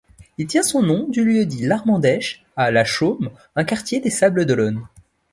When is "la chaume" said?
2.71-3.29